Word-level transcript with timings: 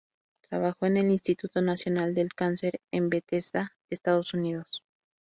Trabajó 0.49 0.87
en 0.87 0.97
el 0.97 1.11
Instituto 1.11 1.61
Nacional 1.61 2.15
del 2.15 2.33
Cáncer 2.33 2.81
en 2.89 3.09
Bethesda, 3.11 3.75
Estados 3.91 4.33
Unidos. 4.33 4.81